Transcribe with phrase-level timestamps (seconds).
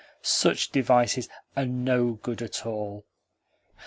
[0.23, 3.05] Such devices are no good at all."